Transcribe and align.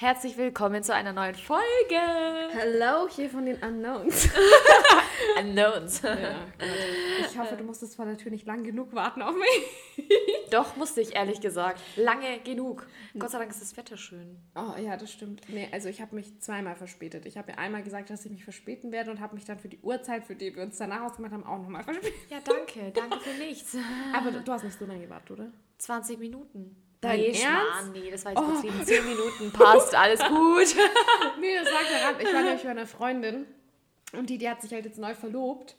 Herzlich 0.00 0.36
willkommen 0.36 0.84
zu 0.84 0.94
einer 0.94 1.12
neuen 1.12 1.34
Folge. 1.34 1.64
Hello, 2.50 3.08
hier 3.08 3.28
von 3.28 3.44
den 3.44 3.56
Unknowns. 3.56 4.28
Unknowns. 5.40 6.02
Ja, 6.02 6.46
ich 7.28 7.36
hoffe, 7.36 7.56
du 7.56 7.64
musstest 7.64 7.96
vor 7.96 8.04
der 8.04 8.16
Tür 8.16 8.30
nicht 8.30 8.46
lang 8.46 8.62
genug 8.62 8.94
warten 8.94 9.22
auf 9.22 9.34
mich. 9.34 10.08
Doch, 10.52 10.76
musste 10.76 11.00
ich 11.00 11.16
ehrlich 11.16 11.40
gesagt. 11.40 11.80
Lange 11.96 12.38
genug. 12.44 12.86
Gott 13.18 13.30
sei 13.30 13.38
Dank 13.38 13.50
ist 13.50 13.60
das 13.60 13.76
Wetter 13.76 13.96
schön. 13.96 14.36
Oh 14.54 14.78
ja, 14.80 14.96
das 14.96 15.10
stimmt. 15.10 15.42
Nee, 15.48 15.68
also 15.72 15.88
ich 15.88 16.00
habe 16.00 16.14
mich 16.14 16.38
zweimal 16.38 16.76
verspätet. 16.76 17.26
Ich 17.26 17.36
habe 17.36 17.50
mir 17.50 17.58
einmal 17.58 17.82
gesagt, 17.82 18.08
dass 18.10 18.24
ich 18.24 18.30
mich 18.30 18.44
verspäten 18.44 18.92
werde 18.92 19.10
und 19.10 19.18
habe 19.18 19.34
mich 19.34 19.46
dann 19.46 19.58
für 19.58 19.68
die 19.68 19.80
Uhrzeit, 19.80 20.24
für 20.24 20.36
die 20.36 20.54
wir 20.54 20.62
uns 20.62 20.78
danach 20.78 21.02
ausgemacht 21.02 21.32
haben, 21.32 21.44
auch 21.44 21.58
nochmal 21.58 21.82
verspätet. 21.82 22.14
Ja, 22.30 22.38
danke. 22.44 22.92
Danke 22.92 23.18
für 23.18 23.36
nichts. 23.36 23.76
Aber 24.14 24.30
du, 24.30 24.42
du 24.42 24.52
hast 24.52 24.62
nicht 24.62 24.78
so 24.78 24.86
lange 24.86 25.00
gewartet, 25.00 25.32
oder? 25.32 25.50
20 25.78 26.20
Minuten. 26.20 26.87
Dein 27.00 27.18
nee, 27.20 27.26
Ernst? 27.28 27.42
Schmarrn, 27.42 27.92
nee, 27.92 28.10
das 28.10 28.24
war 28.24 28.32
jetzt 28.32 28.42
übertrieben. 28.42 28.84
10 28.84 29.04
Minuten 29.08 29.52
passt, 29.52 29.94
alles 29.94 30.20
gut. 30.20 30.74
Nee, 31.40 31.56
das 31.56 31.72
lag 31.72 31.82
daran. 32.00 32.20
Ich 32.20 32.32
war 32.34 32.42
nämlich 32.42 32.62
bei 32.64 32.70
einer 32.70 32.86
Freundin 32.86 33.46
und 34.12 34.28
die, 34.30 34.38
die 34.38 34.48
hat 34.48 34.60
sich 34.62 34.72
halt 34.72 34.84
jetzt 34.84 34.98
neu 34.98 35.14
verlobt. 35.14 35.76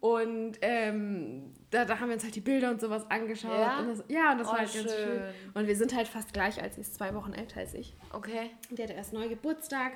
Und 0.00 0.58
ähm, 0.60 1.54
da, 1.70 1.84
da 1.84 1.98
haben 1.98 2.08
wir 2.08 2.14
uns 2.14 2.24
halt 2.24 2.34
die 2.34 2.40
Bilder 2.40 2.70
und 2.70 2.80
sowas 2.80 3.08
angeschaut. 3.10 3.52
Ja? 3.58 3.78
Und 3.78 3.88
das, 3.88 4.04
ja, 4.08 4.32
und 4.32 4.38
das 4.38 4.48
Oh, 4.48 4.52
war 4.52 4.58
halt 4.58 4.72
ganz 4.74 4.84
schön. 4.92 5.04
schön. 5.04 5.22
Und 5.54 5.66
wir 5.66 5.76
sind 5.76 5.94
halt 5.94 6.06
fast 6.06 6.32
gleich 6.34 6.60
alt. 6.60 6.74
Sie 6.74 6.80
ist 6.82 6.94
zwei 6.94 7.14
Wochen 7.14 7.32
älter 7.32 7.60
als 7.60 7.72
ich. 7.74 7.94
Okay. 8.12 8.50
Und 8.68 8.78
die 8.78 8.82
hatte 8.82 8.92
erst 8.92 9.12
neu 9.12 9.28
Geburtstag. 9.28 9.92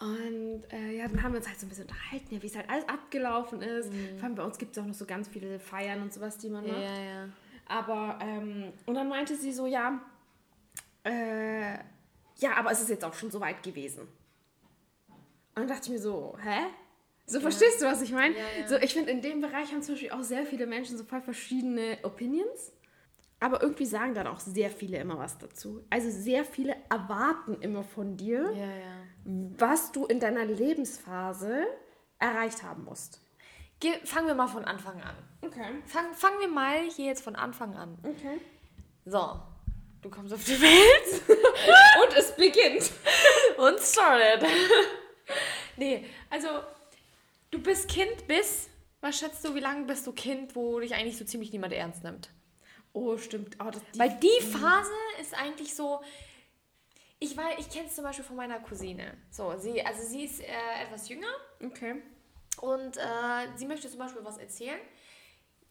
Und 0.00 0.64
äh, 0.72 0.96
ja, 0.96 1.06
dann 1.06 1.22
haben 1.22 1.32
wir 1.32 1.38
uns 1.38 1.48
halt 1.48 1.60
so 1.60 1.66
ein 1.66 1.68
bisschen 1.68 1.84
unterhalten, 1.84 2.34
ja, 2.34 2.42
wie 2.42 2.46
es 2.46 2.56
halt 2.56 2.68
alles 2.68 2.88
abgelaufen 2.88 3.62
ist. 3.62 3.92
Vor 4.16 4.24
allem 4.24 4.34
bei 4.34 4.42
uns 4.42 4.58
gibt 4.58 4.76
es 4.76 4.82
auch 4.82 4.86
noch 4.86 4.94
so 4.94 5.04
ganz 5.04 5.28
viele 5.28 5.58
Feiern 5.60 6.02
und 6.02 6.12
sowas, 6.12 6.36
die 6.38 6.48
man 6.48 6.66
Ja, 6.66 6.72
macht. 6.72 6.82
ja. 6.82 7.28
Aber, 7.66 8.18
ähm, 8.22 8.72
und 8.86 8.94
dann 8.94 9.08
meinte 9.08 9.36
sie 9.36 9.52
so, 9.52 9.66
ja, 9.66 10.00
äh, 11.04 11.74
ja, 12.38 12.56
aber 12.56 12.72
es 12.72 12.80
ist 12.80 12.88
jetzt 12.90 13.04
auch 13.04 13.14
schon 13.14 13.30
so 13.30 13.40
weit 13.40 13.62
gewesen. 13.62 14.02
Und 15.56 15.62
dann 15.62 15.68
dachte 15.68 15.82
ich 15.84 15.90
mir 15.90 15.98
so, 16.00 16.36
hä? 16.42 16.66
So, 17.26 17.40
verstehst 17.40 17.80
du, 17.80 17.86
was 17.86 18.02
ich 18.02 18.12
meine? 18.12 18.34
Ja, 18.36 18.44
ja. 18.60 18.68
So, 18.68 18.76
ich 18.76 18.92
finde, 18.92 19.10
in 19.10 19.22
dem 19.22 19.40
Bereich 19.40 19.72
haben 19.72 19.82
zum 19.82 19.94
Beispiel 19.94 20.10
auch 20.10 20.22
sehr 20.22 20.44
viele 20.44 20.66
Menschen 20.66 20.98
so 20.98 21.04
voll 21.04 21.22
verschiedene 21.22 21.98
Opinions. 22.02 22.72
Aber 23.40 23.62
irgendwie 23.62 23.86
sagen 23.86 24.14
dann 24.14 24.26
auch 24.26 24.40
sehr 24.40 24.70
viele 24.70 24.98
immer 24.98 25.18
was 25.18 25.38
dazu. 25.38 25.84
Also 25.90 26.10
sehr 26.10 26.44
viele 26.44 26.76
erwarten 26.90 27.54
immer 27.60 27.82
von 27.82 28.16
dir, 28.16 28.50
Ja, 28.54 28.64
ja. 28.66 29.04
was 29.58 29.92
du 29.92 30.06
in 30.06 30.20
deiner 30.20 30.44
Lebensphase 30.44 31.66
erreicht 32.18 32.62
haben 32.62 32.84
musst. 32.84 33.20
Ge 33.80 33.92
fangen 34.04 34.26
wir 34.28 34.34
mal 34.34 34.46
von 34.46 34.64
Anfang 34.64 35.00
an. 35.02 35.14
Okay. 35.42 35.64
Fang, 35.86 36.12
fangen 36.14 36.40
wir 36.40 36.48
mal 36.48 36.80
hier 36.90 37.06
jetzt 37.06 37.22
von 37.22 37.36
Anfang 37.36 37.74
an. 37.74 37.98
Okay. 38.02 38.40
So, 39.04 39.40
du 40.04 40.10
kommst 40.10 40.34
auf 40.34 40.44
die 40.44 40.60
Welt. 40.60 41.22
Und 41.28 42.16
es 42.16 42.32
beginnt. 42.36 42.90
Und 43.56 43.80
started. 43.80 44.46
nee, 45.76 46.04
also 46.30 46.48
du 47.50 47.60
bist 47.60 47.88
Kind 47.88 48.26
bis, 48.26 48.68
was 49.00 49.18
schätzt 49.18 49.44
du, 49.44 49.54
wie 49.54 49.60
lange 49.60 49.86
bist 49.86 50.06
du 50.06 50.12
Kind, 50.12 50.54
wo 50.54 50.80
dich 50.80 50.94
eigentlich 50.94 51.16
so 51.16 51.24
ziemlich 51.24 51.52
niemand 51.52 51.72
ernst 51.72 52.04
nimmt? 52.04 52.30
Oh, 52.92 53.16
stimmt. 53.16 53.56
Oh, 53.60 53.70
das, 53.70 53.82
die, 53.92 53.98
Weil 53.98 54.18
die 54.20 54.44
Phase 54.44 54.92
ist 55.20 55.34
eigentlich 55.34 55.74
so, 55.74 56.00
ich 57.18 57.36
weiß, 57.36 57.56
ich 57.58 57.70
kenne 57.70 57.86
es 57.86 57.94
zum 57.94 58.04
Beispiel 58.04 58.24
von 58.24 58.36
meiner 58.36 58.60
Cousine. 58.60 59.16
So, 59.30 59.56
sie, 59.56 59.84
also 59.84 60.02
sie 60.06 60.24
ist 60.24 60.40
äh, 60.40 60.82
etwas 60.84 61.08
jünger 61.08 61.34
okay. 61.64 62.02
und 62.60 62.96
äh, 62.98 63.48
sie 63.56 63.66
möchte 63.66 63.88
zum 63.88 63.98
Beispiel 63.98 64.24
was 64.24 64.38
erzählen. 64.38 64.78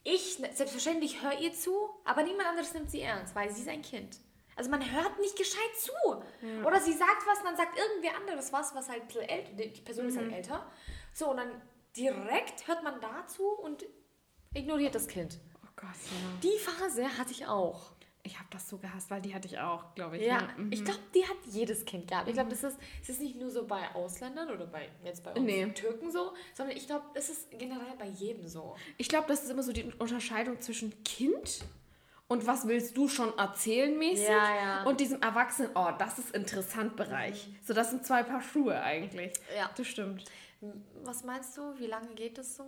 Ich, 0.06 0.34
selbstverständlich, 0.34 1.22
höre 1.22 1.40
ihr 1.40 1.54
zu, 1.54 1.88
aber 2.04 2.24
niemand 2.24 2.46
anderes 2.46 2.74
nimmt 2.74 2.90
sie 2.90 3.00
ernst, 3.00 3.34
weil 3.34 3.50
sie 3.50 3.62
ist 3.62 3.68
ein 3.68 3.80
Kind. 3.80 4.18
Also 4.56 4.70
man 4.70 4.80
hört 4.92 5.18
nicht 5.20 5.36
gescheit 5.36 5.74
zu. 5.78 5.92
Oder 6.64 6.80
sie 6.80 6.92
sagt 6.92 7.26
was 7.26 7.38
und 7.38 7.44
dann 7.46 7.56
sagt 7.56 7.78
irgendwer 7.78 8.16
anderes 8.16 8.52
was, 8.52 8.74
was 8.74 8.88
halt 8.88 9.02
ein 9.02 9.06
bisschen 9.08 9.28
älter, 9.28 9.52
die 9.52 9.80
Person 9.80 10.06
ist 10.06 10.16
halt 10.16 10.32
älter. 10.32 10.66
So, 11.12 11.30
und 11.30 11.38
dann 11.38 11.62
direkt 11.96 12.66
hört 12.66 12.82
man 12.84 13.00
dazu 13.00 13.44
und 13.48 13.84
ignoriert 14.52 14.94
das 14.94 15.06
Kind. 15.06 15.38
Oh 15.64 15.68
Gott, 15.76 15.88
ja. 15.88 16.40
Die 16.42 16.58
Phase 16.58 17.18
hatte 17.18 17.32
ich 17.32 17.46
auch. 17.46 17.92
Ich 18.26 18.38
habe 18.38 18.48
das 18.50 18.66
so 18.70 18.78
gehasst, 18.78 19.10
weil 19.10 19.20
die 19.20 19.34
hatte 19.34 19.46
ich 19.46 19.58
auch, 19.58 19.94
glaube 19.94 20.16
ich. 20.16 20.24
Ja, 20.24 20.40
ne? 20.40 20.54
Mhm. 20.56 20.72
ich 20.72 20.82
glaube, 20.82 21.00
die 21.14 21.24
hat 21.26 21.36
jedes 21.44 21.84
Kind 21.84 22.08
gehabt. 22.08 22.26
Ich 22.26 22.32
glaube, 22.32 22.48
das 22.48 22.64
ist, 22.64 22.78
es 23.02 23.10
ist 23.10 23.20
nicht 23.20 23.36
nur 23.36 23.50
so 23.50 23.66
bei 23.66 23.94
Ausländern 23.94 24.50
oder 24.50 24.66
bei 24.66 24.88
jetzt 25.04 25.22
bei 25.22 25.32
uns 25.32 25.40
Nee. 25.44 25.66
Türken 25.72 26.10
so, 26.10 26.32
sondern 26.54 26.74
ich 26.74 26.86
glaube, 26.86 27.04
es 27.12 27.28
ist 27.28 27.50
generell 27.50 27.94
bei 27.98 28.06
jedem 28.06 28.48
so. 28.48 28.76
Ich 28.96 29.10
glaube, 29.10 29.26
das 29.28 29.44
ist 29.44 29.50
immer 29.50 29.62
so 29.62 29.72
die 29.72 29.92
Unterscheidung 29.98 30.58
zwischen 30.58 31.04
Kind 31.04 31.66
und 32.28 32.46
was 32.46 32.66
willst 32.66 32.96
du 32.96 33.08
schon 33.08 33.36
erzählen 33.38 33.96
mäßig 33.98 34.28
Ja, 34.28 34.54
ja. 34.54 34.82
und 34.84 35.00
diesem 35.00 35.20
Erwachsenen, 35.20 35.70
oh, 35.74 35.90
das 35.98 36.18
ist 36.18 36.34
interessant 36.34 36.96
Bereich. 36.96 37.48
So, 37.62 37.74
das 37.74 37.90
sind 37.90 38.06
zwei 38.06 38.22
Paar 38.22 38.40
Schuhe 38.40 38.80
eigentlich. 38.82 39.32
Ja. 39.56 39.70
Das 39.76 39.86
stimmt. 39.86 40.24
Was 41.02 41.24
meinst 41.24 41.56
du? 41.56 41.78
Wie 41.78 41.86
lange 41.86 42.14
geht 42.14 42.38
das 42.38 42.56
so? 42.56 42.64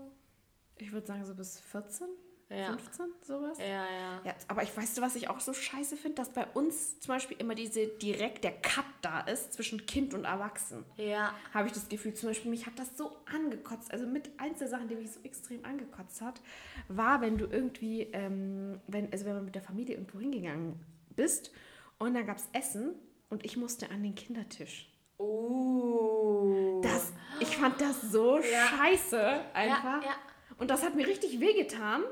Ich 0.76 0.92
würde 0.92 1.06
sagen 1.06 1.24
so 1.24 1.34
bis 1.34 1.58
14, 1.60 2.06
Ja. 2.48 2.76
15, 2.76 3.06
sowas. 3.22 3.58
Ja, 3.58 3.66
ja. 3.66 4.20
Ja, 4.24 4.34
aber 4.46 4.62
ich 4.62 4.76
weiß, 4.76 5.00
was 5.00 5.16
ich 5.16 5.28
auch 5.28 5.40
so 5.40 5.52
scheiße 5.52 5.96
finde, 5.96 6.16
dass 6.16 6.28
bei 6.28 6.46
uns 6.54 7.00
zum 7.00 7.14
Beispiel 7.14 7.36
immer 7.38 7.56
diese 7.56 7.88
direkt 7.88 8.44
der 8.44 8.52
Cut 8.52 8.84
da 9.02 9.20
ist 9.20 9.52
zwischen 9.52 9.84
Kind 9.86 10.14
und 10.14 10.24
Erwachsen. 10.24 10.84
Ja. 10.96 11.34
habe 11.52 11.66
ich 11.66 11.72
das 11.72 11.88
Gefühl, 11.88 12.14
zum 12.14 12.28
Beispiel, 12.28 12.50
mich 12.50 12.66
hat 12.66 12.78
das 12.78 12.96
so 12.96 13.16
angekotzt. 13.26 13.90
Also 13.90 14.06
mit 14.06 14.30
eins 14.38 14.60
der 14.60 14.68
Sachen, 14.68 14.86
die 14.86 14.94
mich 14.94 15.10
so 15.10 15.20
extrem 15.24 15.64
angekotzt 15.64 16.20
hat, 16.20 16.40
war, 16.88 17.20
wenn 17.20 17.36
du 17.36 17.46
irgendwie, 17.46 18.02
ähm, 18.12 18.80
wenn, 18.86 19.10
also 19.12 19.24
wenn 19.24 19.34
man 19.34 19.44
mit 19.44 19.54
der 19.56 19.62
Familie 19.62 19.96
irgendwo 19.96 20.20
hingegangen 20.20 20.78
bist 21.16 21.50
und 21.98 22.14
dann 22.14 22.26
gab 22.26 22.36
es 22.36 22.48
Essen 22.52 22.94
und 23.28 23.44
ich 23.44 23.56
musste 23.56 23.90
an 23.90 24.04
den 24.04 24.14
Kindertisch. 24.14 24.92
Uh. 25.18 26.80
Das, 26.82 27.12
ich 27.40 27.56
fand 27.56 27.80
das 27.80 28.02
so 28.02 28.40
scheiße 28.40 29.40
einfach. 29.52 30.04
ja. 30.04 30.14
Und 30.58 30.70
das 30.70 30.82
hat 30.82 30.94
mir 30.94 31.06
richtig 31.06 31.38
wehgetan, 31.40 32.02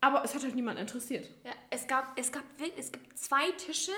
aber 0.00 0.24
es 0.24 0.34
hat 0.34 0.42
halt 0.42 0.54
niemand 0.54 0.78
interessiert. 0.78 1.28
Ja, 1.44 1.52
es 1.70 1.86
gab, 1.86 2.18
es 2.18 2.32
gab, 2.32 2.42
wirklich- 2.58 2.78
es 2.86 2.90
gibt 2.92 3.18
zwei 3.18 3.50
Tische 3.52 3.92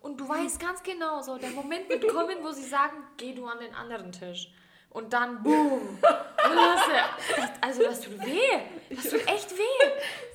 und 0.00 0.18
du 0.20 0.28
weißt 0.28 0.58
ganz 0.60 0.82
genau, 0.82 1.20
so 1.22 1.36
der 1.38 1.50
Moment 1.50 1.88
wird 1.88 2.06
kommen, 2.14 2.36
wo 2.42 2.50
sie 2.52 2.64
sagen, 2.64 2.96
geh 3.16 3.34
du 3.34 3.46
an 3.46 3.58
den 3.60 3.74
anderen 3.74 4.10
Tisch. 4.12 4.52
Und 4.90 5.12
dann 5.12 5.42
boom. 5.42 5.98
Das, 6.00 7.50
also 7.60 7.82
das 7.82 8.00
tut 8.00 8.18
weh. 8.24 8.58
Das 8.88 9.04
tut 9.10 9.26
echt 9.28 9.50
weh. 9.56 9.86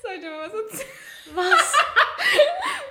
Soll 0.04 0.12
ich 0.14 0.20
dir 0.22 0.30
mal 0.30 0.48
was 0.48 0.54
erzählen? 0.54 0.90
Was? 1.34 1.74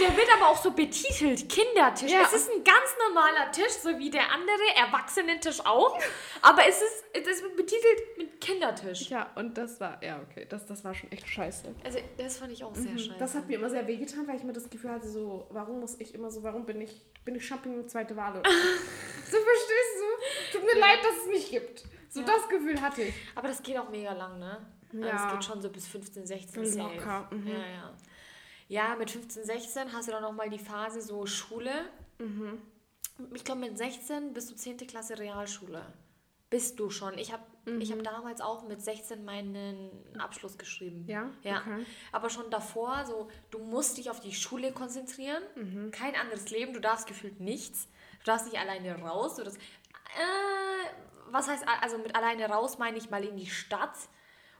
Der 0.00 0.16
wird 0.16 0.28
aber 0.34 0.48
auch 0.48 0.56
so 0.56 0.70
betitelt, 0.70 1.48
Kindertisch. 1.48 2.10
Ja. 2.10 2.22
Es 2.22 2.32
ist 2.32 2.50
ein 2.50 2.64
ganz 2.64 2.96
normaler 3.08 3.52
Tisch, 3.52 3.72
so 3.82 3.98
wie 3.98 4.10
der 4.10 4.32
andere 4.32 4.76
Erwachsenentisch 4.76 5.60
auch. 5.64 5.98
Aber 6.42 6.66
es 6.66 6.80
ist, 6.80 7.04
es 7.12 7.42
wird 7.42 7.56
betitelt 7.56 8.16
mit 8.16 8.40
Kindertisch. 8.40 9.10
Ja, 9.10 9.30
und 9.34 9.58
das 9.58 9.78
war, 9.80 10.02
ja, 10.02 10.20
okay, 10.22 10.46
das, 10.48 10.64
das 10.66 10.82
war 10.84 10.94
schon 10.94 11.12
echt 11.12 11.28
scheiße. 11.28 11.74
Also 11.84 11.98
das 12.16 12.38
fand 12.38 12.52
ich 12.52 12.64
auch 12.64 12.74
sehr 12.74 12.96
scheiße. 12.98 13.18
Das 13.18 13.34
hat 13.34 13.46
mir 13.46 13.56
immer 13.56 13.68
sehr 13.68 13.86
wehgetan, 13.86 14.26
weil 14.26 14.36
ich 14.36 14.44
mir 14.44 14.54
das 14.54 14.70
Gefühl 14.70 14.90
hatte, 14.90 15.08
so, 15.08 15.46
warum 15.50 15.80
muss 15.80 16.00
ich 16.00 16.14
immer 16.14 16.30
so, 16.30 16.42
warum 16.42 16.64
bin 16.64 16.80
ich, 16.80 17.02
bin 17.24 17.34
ich 17.34 17.46
Champignon 17.46 17.86
zweite 17.88 18.16
Wahl? 18.16 18.34
so 18.44 19.36
verstehst 19.36 19.96
du? 19.98 20.58
Tut 20.58 20.66
mir 20.66 20.80
leid, 20.80 20.98
dass 21.04 21.16
es 21.18 21.26
mich 21.26 21.50
gibt. 21.50 21.84
So 22.08 22.22
das 22.22 22.48
Gefühl 22.48 22.80
hatte 22.80 23.02
ich. 23.02 23.14
Aber 23.34 23.48
das 23.48 23.62
geht 23.62 23.78
auch 23.78 23.88
mega 23.90 24.12
lang, 24.12 24.38
ne? 24.38 24.66
Also 24.92 25.06
Ja. 25.06 25.26
es 25.26 25.32
geht 25.32 25.44
schon 25.44 25.62
so 25.62 25.68
bis 25.68 25.86
15, 25.86 26.26
16, 26.26 26.66
safe. 26.66 26.94
Locker, 26.94 27.28
mhm. 27.30 27.46
Ja, 27.46 27.54
ja. 27.54 27.94
Ja, 28.70 28.94
mit 28.94 29.10
15, 29.10 29.44
16 29.44 29.92
hast 29.92 30.06
du 30.06 30.12
dann 30.12 30.22
nochmal 30.22 30.48
die 30.48 30.60
Phase 30.60 31.02
so 31.02 31.26
Schule. 31.26 31.72
Mhm. 32.18 32.62
Ich 33.34 33.44
glaube, 33.44 33.62
mit 33.62 33.76
16 33.76 34.32
bis 34.32 34.46
du 34.46 34.54
10. 34.54 34.76
Klasse 34.86 35.18
Realschule. 35.18 35.82
Bist 36.50 36.78
du 36.78 36.88
schon. 36.88 37.18
Ich 37.18 37.32
habe 37.32 37.42
Mhm. 37.66 37.80
ich 37.80 37.90
hab 37.92 38.02
damals 38.04 38.40
auch 38.40 38.66
mit 38.68 38.80
16 38.80 39.24
meinen 39.24 39.90
Abschluss 40.18 40.56
geschrieben. 40.56 41.04
Ja? 41.08 41.30
Ja. 41.42 41.62
Okay. 41.62 41.84
Aber 42.12 42.30
schon 42.30 42.48
davor, 42.50 43.04
so, 43.06 43.28
du 43.50 43.58
musst 43.58 43.98
dich 43.98 44.08
auf 44.08 44.20
die 44.20 44.32
Schule 44.32 44.70
konzentrieren. 44.72 45.42
Mhm. 45.56 45.90
Kein 45.90 46.14
anderes 46.14 46.48
Leben. 46.50 46.72
Du 46.72 46.80
darfst 46.80 47.08
gefühlt 47.08 47.40
nichts. 47.40 47.88
Du 48.20 48.24
darfst 48.26 48.46
nicht 48.46 48.58
alleine 48.58 49.00
raus. 49.02 49.34
Du 49.34 49.42
darfst, 49.42 49.58
äh, 49.58 50.88
was 51.32 51.48
heißt, 51.48 51.64
also 51.82 51.98
mit 51.98 52.14
alleine 52.14 52.46
raus 52.48 52.78
meine 52.78 52.98
ich 52.98 53.10
mal 53.10 53.24
in 53.24 53.36
die 53.36 53.46
Stadt. 53.50 53.96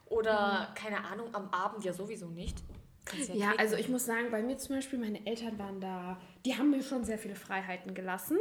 Oder, 0.07 0.73
keine 0.75 1.05
Ahnung, 1.05 1.33
am 1.37 1.49
Abend 1.51 1.85
ja 1.85 1.93
sowieso 1.93 2.27
nicht. 2.27 2.59
Mhm. 3.13 3.19
Ja, 3.35 3.47
knicken. 3.49 3.59
also 3.59 3.77
ich 3.77 3.89
muss 3.89 4.05
sagen, 4.07 4.31
bei 4.31 4.43
mir 4.43 4.57
zum 4.59 4.77
Beispiel, 4.77 4.99
meine 4.99 5.27
Eltern 5.27 5.59
waren 5.59 5.81
da, 5.81 6.21
die 6.45 6.57
haben 6.57 6.71
mir 6.71 6.83
schon 6.83 7.05
sehr 7.05 7.19
viele 7.19 7.35
Freiheiten 7.35 7.95
gelassen. 7.95 8.39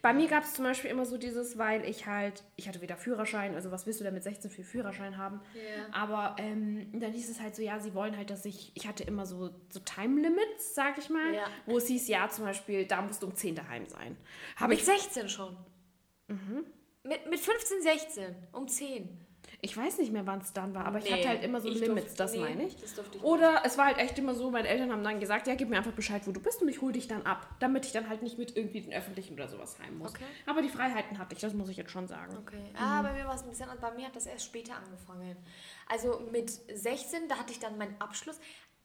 Bei 0.00 0.12
mir 0.12 0.28
gab 0.28 0.44
es 0.44 0.54
zum 0.54 0.64
Beispiel 0.64 0.90
immer 0.90 1.04
so 1.04 1.18
dieses, 1.18 1.58
weil 1.58 1.84
ich 1.84 2.06
halt, 2.06 2.44
ich 2.56 2.68
hatte 2.68 2.80
weder 2.80 2.96
Führerschein, 2.96 3.54
also 3.56 3.70
was 3.72 3.84
willst 3.86 3.98
du 4.00 4.04
denn 4.04 4.14
mit 4.14 4.22
16 4.22 4.50
für 4.50 4.62
Führerschein 4.62 5.16
haben? 5.18 5.40
Ja. 5.54 5.92
Aber 5.92 6.36
ähm, 6.38 6.88
dann 7.00 7.12
hieß 7.12 7.28
es 7.28 7.40
halt 7.40 7.56
so, 7.56 7.62
ja, 7.62 7.80
sie 7.80 7.94
wollen 7.94 8.16
halt, 8.16 8.30
dass 8.30 8.44
ich, 8.44 8.70
ich 8.74 8.86
hatte 8.86 9.02
immer 9.02 9.26
so, 9.26 9.50
so 9.70 9.80
Time 9.80 10.20
Limits, 10.20 10.74
sag 10.74 10.98
ich 10.98 11.10
mal, 11.10 11.34
Ja. 11.34 11.46
wo 11.66 11.78
es 11.78 11.88
hieß, 11.88 12.06
ja, 12.08 12.28
zum 12.28 12.44
Beispiel, 12.44 12.86
da 12.86 13.02
musst 13.02 13.22
du 13.22 13.26
um 13.26 13.34
10 13.34 13.56
daheim 13.56 13.86
sein. 13.86 14.16
Habe 14.56 14.70
Mit 14.70 14.78
ich 14.78 14.84
16 14.86 15.28
schon. 15.28 15.56
Mit, 17.02 17.28
mit 17.28 17.40
15, 17.40 17.82
16, 17.82 18.36
um 18.52 18.68
10. 18.68 19.08
Ich 19.60 19.76
weiß 19.76 19.98
nicht 19.98 20.12
mehr, 20.12 20.24
wann 20.24 20.40
es 20.40 20.52
dann 20.52 20.72
war, 20.72 20.84
aber 20.84 20.98
ich 20.98 21.04
Nee, 21.06 21.12
hatte 21.14 21.28
halt 21.30 21.42
immer 21.42 21.60
so 21.60 21.68
ich 21.68 21.80
Limits, 21.80 22.14
durfte- 22.14 22.16
das 22.16 22.32
nee, 22.32 22.38
meine 22.38 22.62
ich. 22.64 22.76
das 22.76 22.92
ich 23.12 23.22
Oder 23.24 23.62
es 23.64 23.76
war 23.76 23.86
halt 23.86 23.98
echt 23.98 24.16
immer 24.16 24.34
so, 24.36 24.50
meine 24.50 24.68
Eltern 24.68 24.92
haben 24.92 25.02
dann 25.02 25.18
gesagt, 25.18 25.48
ja, 25.48 25.56
gib 25.56 25.68
mir 25.68 25.78
einfach 25.78 25.92
Bescheid, 25.92 26.22
wo 26.26 26.30
du 26.30 26.38
bist 26.40 26.62
und 26.62 26.68
ich 26.68 26.80
hole 26.80 26.92
dich 26.92 27.08
dann 27.08 27.22
ab, 27.26 27.44
damit 27.58 27.84
ich 27.84 27.90
dann 27.90 28.08
halt 28.08 28.22
nicht 28.22 28.38
mit 28.38 28.56
irgendwie 28.56 28.82
den 28.82 28.92
Öffentlichen 28.92 29.34
oder 29.34 29.48
sowas 29.48 29.76
heim 29.80 29.98
muss. 29.98 30.12
Okay. 30.12 30.24
Aber 30.46 30.62
die 30.62 30.68
Freiheiten 30.68 31.18
hatte 31.18 31.34
ich, 31.34 31.40
das 31.40 31.54
muss 31.54 31.68
ich 31.70 31.76
jetzt 31.76 31.90
schon 31.90 32.06
sagen. 32.06 32.36
Okay. 32.38 32.70
Ah, 32.78 33.02
bei 33.02 33.12
mir 33.14 33.26
war 33.26 33.34
es 33.34 33.42
ein 33.42 33.48
bisschen, 33.50 33.66
bei 33.80 33.90
mir 33.94 34.06
hat 34.06 34.14
das 34.14 34.26
erst 34.26 34.44
später 34.44 34.76
angefangen. 34.76 35.36
Also 35.88 36.20
mit 36.30 36.50
16, 36.50 37.26
da 37.28 37.36
hatte 37.36 37.52
ich 37.52 37.58
dann 37.58 37.76
meinen 37.78 38.00
Abschluss. 38.00 38.38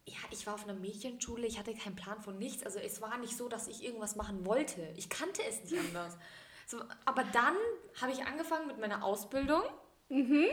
Ja, 0.07 0.17
ich 0.31 0.47
war 0.47 0.55
auf 0.55 0.63
einer 0.67 0.73
Mädchenschule, 0.77 1.45
ich 1.45 1.59
hatte 1.59 1.73
keinen 1.75 1.95
Plan 1.95 2.19
von 2.19 2.37
nichts. 2.39 2.63
Also 2.65 2.79
es 2.79 2.99
war 2.99 3.15
nicht 3.19 3.37
so, 3.37 3.47
dass 3.47 3.67
ich 3.67 3.83
irgendwas 3.85 4.15
machen 4.15 4.43
wollte. 4.45 4.81
Ich 4.97 5.07
kannte 5.09 5.43
es 5.47 5.61
nicht 5.69 5.77
anders. 5.77 6.17
So, 6.65 6.77
aber 7.03 7.25
dann 7.33 7.55
habe 8.01 8.13
ich 8.13 8.25
angefangen 8.25 8.67
mit 8.67 8.79
meiner 8.79 9.03
Ausbildung. 9.03 9.61
Mhm. 10.09 10.45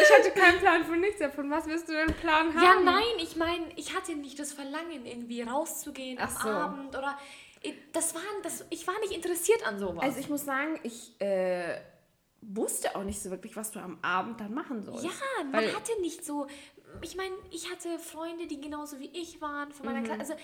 Ich 0.04 0.12
hatte 0.12 0.32
keinen 0.32 0.60
Plan 0.60 0.84
von 0.84 1.00
nichts, 1.00 1.20
ja, 1.20 1.30
von 1.30 1.50
was 1.50 1.66
wirst 1.68 1.88
du 1.88 1.94
denn 1.94 2.14
Plan 2.16 2.54
haben? 2.54 2.64
Ja, 2.64 2.80
nein, 2.92 3.04
ich 3.20 3.36
meine, 3.36 3.66
ich 3.76 3.96
hatte 3.96 4.16
nicht 4.16 4.38
das 4.40 4.52
Verlangen, 4.54 5.06
irgendwie 5.06 5.42
rauszugehen 5.44 6.18
Ach 6.20 6.36
am 6.38 6.42
so. 6.42 6.50
Abend 6.50 6.90
oder. 6.98 7.18
Das 7.94 8.14
war, 8.14 8.22
das, 8.44 8.64
ich 8.70 8.86
war 8.86 9.00
nicht 9.00 9.14
interessiert 9.14 9.66
an 9.66 9.80
sowas. 9.80 10.04
Also 10.04 10.20
ich 10.20 10.30
muss 10.30 10.46
sagen, 10.46 10.80
ich 10.84 11.20
äh, 11.20 11.80
wusste 12.42 12.96
auch 12.96 13.04
nicht 13.04 13.20
so 13.22 13.32
wirklich, 13.32 13.56
was 13.56 13.72
du 13.72 13.80
am 13.80 13.98
Abend 14.04 14.40
dann 14.40 14.54
machen 14.54 14.84
sollst. 14.84 15.04
Ja, 15.04 15.12
man 15.46 15.54
Weil- 15.54 15.76
hatte 15.76 16.00
nicht 16.02 16.24
so. 16.24 16.46
Ich 17.02 17.16
meine, 17.16 17.34
ich 17.52 17.72
hatte 17.72 17.98
Freunde, 17.98 18.46
die 18.48 18.62
genauso 18.62 19.00
wie 19.00 19.10
ich 19.20 19.42
waren 19.42 19.72
von 19.72 19.86
Mhm. 19.88 19.94
meiner 19.94 20.06
Klasse. 20.06 20.34
Also 20.34 20.44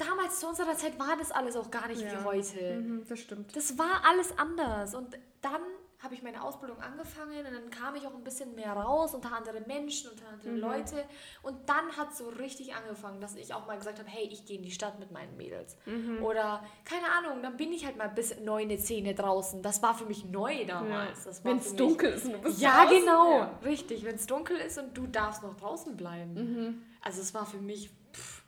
damals 0.00 0.40
zu 0.40 0.48
unserer 0.48 0.76
Zeit 0.76 0.98
war 0.98 1.16
das 1.18 1.30
alles 1.30 1.56
auch 1.56 1.70
gar 1.70 1.88
nicht 1.88 2.00
wie 2.00 2.06
Ja. 2.06 2.24
heute. 2.24 2.76
Mhm, 2.80 3.04
das 3.08 3.18
stimmt. 3.20 3.54
Das 3.56 3.78
war 3.78 4.02
alles 4.08 4.36
anders. 4.38 4.94
Und 4.94 5.18
dann 5.42 5.60
habe 6.02 6.14
ich 6.14 6.22
meine 6.22 6.42
Ausbildung 6.42 6.80
angefangen 6.80 7.44
und 7.44 7.52
dann 7.52 7.68
kam 7.70 7.94
ich 7.94 8.06
auch 8.06 8.14
ein 8.14 8.24
bisschen 8.24 8.54
mehr 8.54 8.72
raus 8.72 9.14
unter 9.14 9.36
andere 9.36 9.60
Menschen, 9.66 10.10
unter 10.10 10.28
andere 10.28 10.48
Mhm. 10.52 10.56
Leute. 10.58 11.04
Und 11.42 11.68
dann 11.68 11.94
hat 11.94 12.12
es 12.12 12.16
so 12.18 12.28
richtig 12.30 12.74
angefangen, 12.74 13.20
dass 13.20 13.34
ich 13.36 13.52
auch 13.52 13.66
mal 13.66 13.76
gesagt 13.76 13.98
habe, 13.98 14.08
hey, 14.08 14.26
ich 14.32 14.46
gehe 14.46 14.56
in 14.56 14.62
die 14.62 14.70
Stadt 14.70 14.98
mit 14.98 15.10
meinen 15.10 15.36
Mädels. 15.36 15.76
Mhm. 15.84 16.22
Oder, 16.24 16.64
keine 16.86 17.04
Ahnung, 17.18 17.42
dann 17.42 17.58
bin 17.58 17.70
ich 17.74 17.84
halt 17.84 17.98
mal 17.98 18.08
bis 18.08 18.34
neune, 18.40 18.78
zehne 18.78 19.14
draußen. 19.14 19.60
Das 19.60 19.82
war 19.82 19.92
für 19.94 20.06
mich 20.06 20.24
neu 20.24 20.64
damals. 20.64 21.26
War 21.26 21.34
Wenn 21.44 21.58
es 21.58 21.76
dunkel 21.76 22.12
ist 22.14 22.24
und 22.24 22.32
du 22.32 22.38
bist 22.38 22.60
ja, 22.62 22.84
draußen. 22.86 22.98
genau. 23.00 23.32
Ja. 23.38 23.58
Richtig. 23.62 24.02
Wenn 24.02 24.14
es 24.14 24.26
dunkel 24.26 24.56
ist 24.56 24.78
und 24.78 24.96
du 24.96 25.06
darfst 25.06 25.42
noch 25.42 25.54
draußen 25.54 25.98
bleiben. 25.98 26.32
Mhm. 26.32 26.82
Also 27.02 27.20
es 27.20 27.34
war 27.34 27.44
für 27.44 27.58
mich 27.58 27.90
pff, 28.14 28.42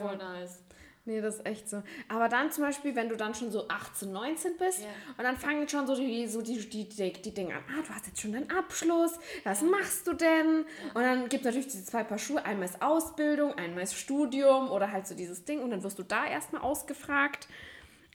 voll 0.00 0.16
nice. 0.16 0.60
Nee, 1.06 1.20
das 1.20 1.36
ist 1.36 1.46
echt 1.46 1.70
so. 1.70 1.82
Aber 2.08 2.28
dann 2.28 2.50
zum 2.50 2.64
Beispiel, 2.64 2.96
wenn 2.96 3.08
du 3.08 3.16
dann 3.16 3.32
schon 3.34 3.52
so 3.52 3.68
18, 3.68 4.10
19 4.12 4.56
bist 4.58 4.80
Ja. 4.80 4.86
und 5.16 5.22
dann 5.24 5.36
fangen 5.36 5.68
schon 5.68 5.86
so 5.86 5.94
die, 5.94 6.26
so 6.26 6.42
die, 6.42 6.58
die, 6.68 6.88
die, 6.88 7.12
die 7.12 7.32
Dinge 7.32 7.54
an. 7.54 7.62
Ah, 7.70 7.82
du 7.86 7.94
hast 7.94 8.08
jetzt 8.08 8.20
schon 8.20 8.32
deinen 8.32 8.50
Abschluss. 8.50 9.12
Was 9.44 9.62
machst 9.62 10.06
du 10.08 10.14
denn? 10.14 10.64
Und 10.94 11.02
dann 11.02 11.28
gibt 11.28 11.42
es 11.42 11.44
natürlich 11.44 11.68
diese 11.68 11.84
zwei 11.84 12.02
Paar 12.02 12.18
Schuhe. 12.18 12.44
Einmal 12.44 12.68
ist 12.68 12.82
Ausbildung, 12.82 13.54
einmal 13.54 13.84
ist 13.84 13.94
Studium 13.94 14.68
oder 14.70 14.90
halt 14.90 15.06
so 15.06 15.14
dieses 15.14 15.44
Ding. 15.44 15.60
Und 15.62 15.70
dann 15.70 15.82
wirst 15.84 15.98
du 15.98 16.02
da 16.02 16.26
erstmal 16.26 16.62
ausgefragt. 16.62 17.46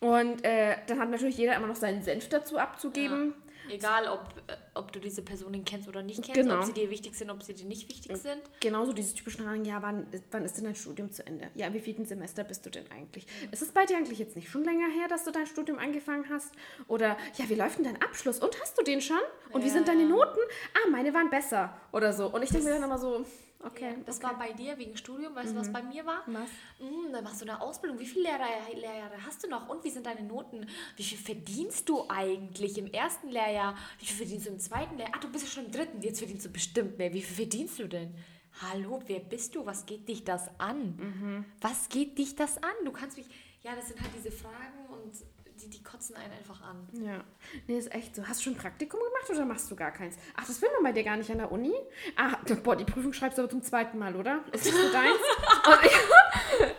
Und 0.02 0.44
äh, 0.44 0.76
dann 0.88 1.00
hat 1.00 1.10
natürlich 1.10 1.38
jeder 1.38 1.56
immer 1.56 1.68
noch 1.68 1.76
seinen 1.78 2.02
Senf 2.02 2.28
dazu 2.28 2.58
abzugeben. 2.58 3.34
Egal, 3.70 4.08
ob, 4.08 4.22
äh, 4.48 4.56
ob 4.74 4.92
du 4.92 5.00
diese 5.00 5.22
Personen 5.22 5.64
kennst 5.64 5.88
oder 5.88 6.02
nicht 6.02 6.24
kennst, 6.24 6.36
Genau. 6.42 6.60
ob 6.60 6.64
sie 6.66 6.74
dir 6.74 6.90
wichtig 6.90 7.16
sind, 7.16 7.30
ob 7.30 7.44
sie 7.44 7.54
dir 7.54 7.66
nicht 7.66 7.88
wichtig 7.90 8.16
sind. 8.18 8.42
Genauso 8.60 8.94
diese 8.94 9.14
typischen 9.14 9.46
Fragen, 9.46 9.64
ja, 9.66 9.82
wann, 9.82 10.08
wann 10.32 10.44
ist 10.46 10.58
denn 10.58 10.66
dein 10.66 10.76
Studium 10.76 11.12
zu 11.12 11.26
Ende? 11.26 11.50
Ja, 11.56 11.74
wie 11.74 11.80
vielen 11.80 12.06
Semester 12.06 12.44
bist 12.44 12.66
du 12.66 12.70
denn 12.70 12.86
eigentlich? 12.92 13.26
Ist 13.52 13.62
es 13.62 13.72
bei 13.72 13.86
dir 13.86 13.98
eigentlich 13.98 14.20
jetzt 14.20 14.36
nicht 14.36 14.50
schon 14.50 14.64
länger 14.64 14.90
her, 14.90 15.08
dass 15.08 15.24
du 15.24 15.32
dein 15.32 15.46
Studium 15.48 15.80
angefangen 15.80 16.26
hast? 16.30 16.52
Oder, 16.88 17.18
ja, 17.38 17.48
wie 17.50 17.56
läuft 17.56 17.78
denn 17.78 17.86
dein 17.86 18.02
Abschluss? 18.02 18.40
Und 18.40 18.60
hast 18.62 18.78
du 18.78 18.84
den 18.84 19.02
schon? 19.02 19.20
Und 19.52 19.64
wie 19.64 19.68
Ja, 19.68 19.74
sind 19.74 19.88
deine. 19.88 20.06
Noten? 20.06 20.40
Ah, 20.74 20.90
meine 20.90 21.14
waren 21.14 21.30
besser. 21.30 21.76
Oder 21.92 22.12
so. 22.14 22.28
Und 22.28 22.44
ich 22.44 22.50
denke 22.50 22.66
mir 22.68 22.74
dann 22.74 22.84
immer 22.84 22.98
so, 22.98 23.26
okay. 23.64 23.96
Das 24.06 24.18
okay. 24.18 24.28
Mhm. 24.28 24.30
war 24.32 24.40
bei 24.40 24.54
dir 24.54 24.78
wegen 24.78 24.98
Studium. 24.98 25.36
Weißt 25.36 25.52
du, 25.52 25.56
was 25.56 25.72
bei 25.72 25.82
mir 25.84 26.06
war? 26.06 26.24
Was? 26.28 26.50
Mm, 26.80 27.12
dann 27.12 27.24
machst 27.24 27.42
du 27.42 27.46
eine 27.46 27.62
Ausbildung. 27.62 28.00
Wie 28.00 28.06
viele 28.06 28.24
Lehrer, 28.24 28.46
Lehrjahre 28.74 29.26
hast 29.26 29.44
du 29.44 29.50
noch? 29.50 29.70
Und 29.70 29.84
wie 29.84 29.90
sind 29.90 30.06
deine 30.06 30.24
Noten? 30.24 30.68
Wie 30.96 31.04
viel 31.04 31.18
verdienst 31.18 31.88
du 31.90 32.06
eigentlich 32.10 32.78
im 32.78 32.88
ersten 32.88 33.30
Lehrjahr? 33.30 33.76
Wie 34.00 34.06
viel 34.06 34.18
verdienst 34.18 34.48
du 34.48 34.52
im 34.52 34.60
zweiten 34.60 34.98
Lehrjahr? 34.98 35.16
Ah, 35.16 35.20
du 35.20 35.32
bist 35.32 35.46
ja 35.46 35.52
schon 35.52 35.66
im 35.66 35.72
dritten. 35.72 36.02
Jetzt 36.02 36.20
verdienst 36.20 36.46
du 36.46 36.50
bestimmt 36.50 36.98
mehr. 36.98 37.14
Wie 37.14 37.22
viel 37.22 37.36
verdienst 37.36 37.80
du 37.80 37.88
denn? 37.88 38.14
Hallo, 38.62 39.02
wer 39.08 39.20
bist 39.20 39.56
du? 39.56 39.66
Was 39.66 39.86
geht 39.86 40.08
dich 40.08 40.24
das 40.24 40.50
an? 40.60 40.96
Mhm. 40.98 41.46
Was 41.62 41.90
geht 41.90 42.18
dich 42.18 42.36
das 42.36 42.58
an? 42.62 42.74
Du 42.84 42.92
kannst 42.92 43.18
mich. 43.18 43.28
Ja, 43.64 43.76
das 43.76 43.88
sind 43.88 44.02
halt 44.02 44.12
diese 44.18 44.32
Fragen 44.32 44.86
und 44.90 45.14
die, 45.64 45.70
die 45.70 45.84
kotzen 45.84 46.16
einen 46.16 46.32
einfach 46.34 46.62
an. 46.62 46.88
Ja, 46.94 47.24
nee, 47.68 47.78
ist 47.78 47.94
echt 47.94 48.16
so. 48.16 48.28
Hast 48.28 48.40
du 48.40 48.44
schon 48.46 48.54
ein 48.54 48.58
Praktikum 48.58 49.00
gemacht 49.00 49.30
oder 49.30 49.46
machst 49.46 49.70
du 49.72 49.76
gar 49.76 49.92
keins? 49.92 50.18
Ach, 50.36 50.46
das 50.46 50.62
will 50.62 50.70
man 50.74 50.84
bei 50.84 50.92
dir 50.92 51.04
gar 51.04 51.18
nicht 51.18 51.30
an 51.32 51.38
der 51.38 51.52
Uni? 51.52 51.74
Ah, 52.16 52.38
boah, 52.64 52.76
die 52.76 52.84
Prüfung 52.86 53.14
schreibst 53.14 53.38
du 53.38 53.44
aber 53.44 53.52
zum 53.52 53.62
zweiten 53.62 53.98
Mal, 53.98 54.16
oder? 54.16 54.44
Ist 54.52 54.66
nicht 54.66 54.76
so 54.78 54.92
deins? 54.92 55.16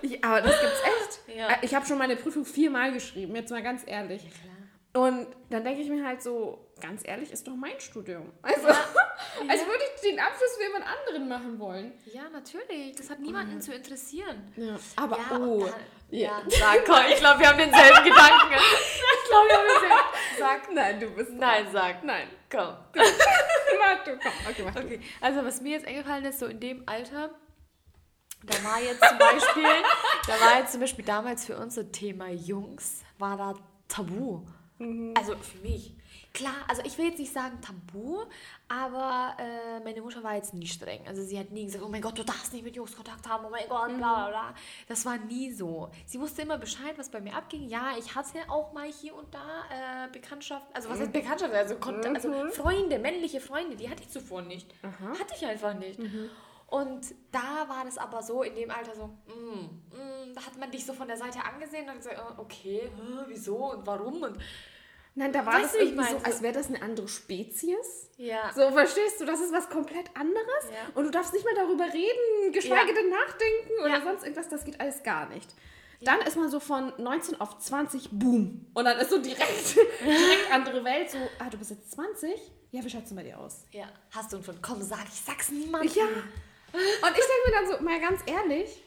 Ich, 0.02 0.10
ich, 0.12 0.24
aber 0.24 0.40
das 0.42 0.60
gibt's 0.60 0.80
echt. 1.26 1.36
Ja. 1.38 1.48
Äh, 1.48 1.56
Ich 1.62 1.74
habe 1.74 1.86
schon 1.86 1.98
meine 1.98 2.16
Prüfung 2.16 2.44
viermal 2.44 2.92
geschrieben, 2.92 3.34
jetzt 3.36 3.50
mal 3.50 3.62
ganz 3.62 3.82
ehrlich. 3.86 4.22
Klar. 4.22 4.52
Und 4.94 5.26
dann 5.48 5.64
denke 5.64 5.80
ich 5.80 5.88
mir 5.88 6.04
halt 6.06 6.22
so, 6.22 6.68
ganz 6.80 7.00
ehrlich, 7.06 7.32
ist 7.32 7.46
doch 7.48 7.54
mein 7.54 7.80
Studium. 7.80 8.30
Also, 8.42 8.66
also 9.48 9.66
würde 9.66 9.84
ich 9.94 10.00
den 10.02 10.20
Abschluss 10.20 10.54
für 10.58 10.64
jemand 10.64 10.84
anderen 10.86 11.28
machen 11.28 11.58
wollen. 11.58 11.92
Ja, 12.12 12.28
natürlich. 12.30 12.94
Das 12.96 13.08
hat 13.08 13.20
niemanden 13.20 13.58
zu 13.60 13.72
interessieren. 13.74 14.52
Ja, 14.54 14.76
aber 14.96 15.16
Ja, 15.16 15.38
oh. 15.38 15.64
dann, 15.64 15.74
Ja. 16.10 16.42
ja. 16.46 16.58
sag, 16.58 16.84
komm, 16.84 17.04
ich 17.10 17.16
glaube, 17.16 17.40
wir 17.40 17.48
haben 17.48 17.58
denselben 17.58 18.04
Gedanken. 18.04 18.52
Ich 18.52 19.28
glaube, 19.28 19.48
wir 19.48 19.56
haben 19.56 19.66
denselben. 19.66 20.38
Sag. 20.38 20.74
Nein, 20.74 21.00
du 21.00 21.06
bist. 21.10 21.30
Nein, 21.32 21.66
sag. 21.72 22.04
Nein. 22.04 22.28
Komm. 22.50 22.76
Mach 22.94 24.04
du, 24.04 24.18
komm. 24.18 24.32
Okay, 24.50 24.62
mach 24.62 24.74
du. 24.74 24.80
Okay, 24.80 25.00
also 25.22 25.42
was 25.44 25.62
mir 25.62 25.72
jetzt 25.72 25.86
eingefallen 25.86 26.24
ist, 26.26 26.38
so 26.38 26.46
in 26.46 26.60
dem 26.60 26.82
Alter, 26.86 27.30
da 28.44 28.64
war 28.64 28.80
jetzt 28.80 29.02
zum 29.08 29.18
Beispiel, 29.18 29.64
da 30.26 30.40
war 30.40 30.58
jetzt 30.58 30.72
zum 30.72 30.80
Beispiel 30.82 31.04
damals 31.04 31.46
für 31.46 31.56
uns 31.56 31.74
so 31.76 31.82
Thema 31.82 32.28
Jungs, 32.28 33.02
war 33.18 33.36
da 33.38 33.54
Tabu. 33.88 34.42
Also 35.16 35.36
für 35.36 35.58
mich. 35.58 35.94
Klar, 36.34 36.54
also 36.66 36.80
ich 36.84 36.96
will 36.96 37.06
jetzt 37.06 37.18
nicht 37.18 37.32
sagen 37.32 37.58
Tabu, 37.60 38.22
aber 38.66 39.36
äh, 39.38 39.80
meine 39.84 40.00
Mutter 40.00 40.22
war 40.22 40.34
jetzt 40.34 40.54
nie 40.54 40.66
streng. 40.66 41.06
Also 41.06 41.22
sie 41.22 41.38
hat 41.38 41.50
nie 41.50 41.66
gesagt, 41.66 41.84
oh 41.84 41.88
mein 41.88 42.00
Gott, 42.00 42.18
du 42.18 42.24
darfst 42.24 42.54
nicht 42.54 42.64
mit 42.64 42.74
Jungs 42.74 42.96
Kontakt 42.96 43.28
haben, 43.28 43.44
oh 43.44 43.50
mein 43.50 43.68
Gott, 43.68 43.88
bla 43.88 43.96
bla 43.96 44.28
bla. 44.28 44.54
Das 44.88 45.04
war 45.04 45.18
nie 45.18 45.52
so. 45.52 45.90
Sie 46.06 46.18
wusste 46.18 46.42
immer 46.42 46.56
Bescheid, 46.56 46.94
was 46.96 47.10
bei 47.10 47.20
mir 47.20 47.34
abging. 47.34 47.68
Ja, 47.68 47.92
ich 47.98 48.14
hatte 48.14 48.38
auch 48.48 48.72
mal 48.72 48.90
hier 48.90 49.14
und 49.14 49.32
da 49.34 50.06
äh, 50.06 50.10
Bekanntschaften, 50.10 50.74
also 50.74 50.88
was 50.88 51.00
heißt 51.00 51.12
Bekanntschaften? 51.12 51.56
Also, 51.56 51.76
Kont 51.76 52.06
also 52.06 52.32
Freunde, 52.50 52.98
männliche 52.98 53.40
Freunde, 53.40 53.76
die 53.76 53.90
hatte 53.90 54.02
ich 54.02 54.08
zuvor 54.08 54.40
nicht. 54.40 54.72
Hatte 54.82 55.34
ich 55.36 55.44
einfach 55.44 55.74
nicht. 55.74 56.00
Und 56.72 57.14
da 57.30 57.68
war 57.68 57.84
das 57.84 57.98
aber 57.98 58.22
so, 58.22 58.42
in 58.42 58.54
dem 58.54 58.70
Alter 58.70 58.94
so, 58.94 59.06
mm, 59.26 59.90
mm, 59.90 60.34
da 60.34 60.46
hat 60.46 60.58
man 60.58 60.70
dich 60.70 60.86
so 60.86 60.94
von 60.94 61.06
der 61.06 61.18
Seite 61.18 61.44
angesehen 61.44 61.86
und 61.90 61.96
gesagt, 61.96 62.16
äh, 62.16 62.40
okay, 62.40 62.90
hä, 62.96 63.24
wieso 63.26 63.72
und 63.72 63.86
warum 63.86 64.22
und 64.22 64.38
Nein, 65.14 65.32
da 65.32 65.44
war 65.44 65.54
Weißt 65.54 65.74
das 65.74 65.80
irgendwie 65.82 66.04
so, 66.04 66.16
als 66.24 66.40
wäre 66.40 66.54
das 66.54 66.68
eine 66.68 66.80
andere 66.80 67.06
Spezies. 67.08 68.08
ja. 68.16 68.50
So, 68.54 68.70
verstehst 68.70 69.20
du, 69.20 69.26
das 69.26 69.40
ist 69.40 69.52
was 69.52 69.68
komplett 69.68 70.08
anderes 70.16 70.64
Ja. 70.70 70.90
und 70.94 71.04
du 71.04 71.10
darfst 71.10 71.34
nicht 71.34 71.44
mehr 71.44 71.54
darüber 71.54 71.84
reden, 71.84 72.52
geschweige 72.52 72.88
Ja. 72.88 72.94
denn 72.94 73.10
nachdenken 73.10 73.72
oder 73.80 73.98
Ja. 73.98 74.00
sonst 74.02 74.22
irgendwas, 74.22 74.48
das 74.48 74.64
geht 74.64 74.80
alles 74.80 75.02
gar 75.02 75.28
nicht. 75.28 75.54
Dann 76.00 76.20
ist 76.22 76.36
man 76.36 76.50
so 76.50 76.58
von 76.58 76.92
19 76.98 77.40
auf 77.40 77.58
20, 77.58 78.08
boom. 78.10 78.66
Und 78.74 78.84
dann 78.86 78.98
ist 78.98 79.10
so 79.10 79.18
direkt, 79.18 79.76
direkt 80.00 80.50
andere 80.50 80.82
Welt, 80.82 81.10
so, 81.10 81.18
ah, 81.38 81.48
du 81.50 81.58
bist 81.58 81.70
jetzt 81.70 81.92
20? 81.92 82.30
Ja, 82.72 82.82
wie 82.82 82.88
schaut's 82.90 83.08
denn 83.08 83.16
bei 83.16 83.22
dir 83.22 83.38
aus? 83.38 83.64
ja. 83.70 83.84
Hast 84.10 84.32
du 84.32 84.36
einen 84.36 84.44
von, 84.44 84.60
komm, 84.62 84.82
sag, 84.82 85.04
ich 85.06 85.20
sag's 85.20 85.50
niemandem. 85.50 85.92
Ja. 85.94 86.04
Und 86.04 86.80
ich 86.80 87.24
denke 87.24 87.42
mir 87.46 87.52
dann 87.52 87.66
so, 87.68 87.84
mal 87.84 88.00
ganz 88.00 88.20
ehrlich, 88.26 88.82